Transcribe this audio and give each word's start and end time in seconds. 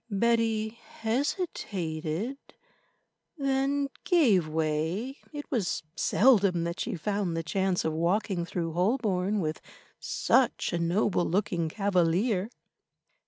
Betty 0.09 0.69
hesitated, 0.69 2.39
then 3.37 3.87
gave 4.03 4.47
way. 4.47 5.19
It 5.31 5.45
was 5.51 5.83
seldom 5.95 6.63
that 6.63 6.79
she 6.79 6.95
found 6.95 7.37
the 7.37 7.43
chance 7.43 7.85
of 7.85 7.93
walking 7.93 8.43
through 8.43 8.73
Holborn 8.73 9.39
with 9.41 9.61
such 9.99 10.73
a 10.73 10.79
noble 10.79 11.23
looking 11.25 11.69
cavalier. 11.69 12.49